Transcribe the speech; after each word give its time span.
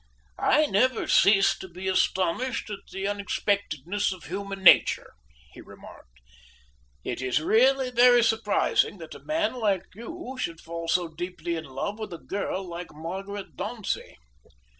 "I 0.39 0.65
never 0.65 1.05
cease 1.07 1.55
to 1.59 1.67
be 1.67 1.87
astonished 1.87 2.71
at 2.71 2.79
the 2.91 3.05
unexpectedness 3.07 4.11
of 4.11 4.23
human 4.23 4.63
nature," 4.63 5.11
he 5.51 5.61
remarked. 5.61 6.21
"It 7.03 7.21
is 7.21 7.39
really 7.39 7.91
very 7.91 8.23
surprising 8.23 8.97
that 8.97 9.13
a 9.13 9.23
man 9.23 9.53
like 9.53 9.83
you 9.93 10.39
should 10.39 10.59
fall 10.59 10.87
so 10.87 11.07
deeply 11.07 11.55
in 11.55 11.65
love 11.65 11.99
with 11.99 12.11
a 12.13 12.17
girl 12.17 12.67
like 12.67 12.91
Margaret 12.91 13.55
Dauncey." 13.55 14.15